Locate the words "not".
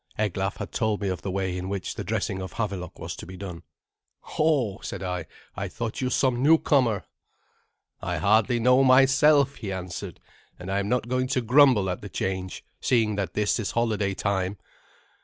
10.89-11.07